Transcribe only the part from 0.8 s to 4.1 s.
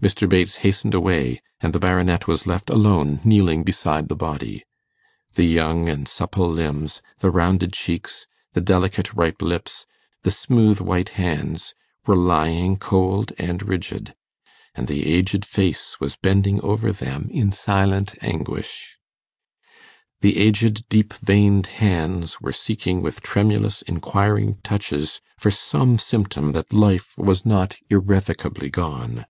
away, and the Baronet was left alone kneeling beside